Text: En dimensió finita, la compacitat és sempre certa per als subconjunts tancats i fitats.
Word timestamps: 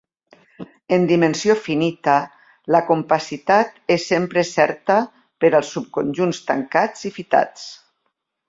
En 0.95 1.03
dimensió 1.11 1.55
finita, 1.65 2.15
la 2.75 2.81
compacitat 2.89 3.77
és 3.99 4.07
sempre 4.15 4.47
certa 4.55 4.99
per 5.45 5.55
als 5.61 5.71
subconjunts 5.79 6.45
tancats 6.51 7.11
i 7.13 7.17
fitats. 7.21 7.69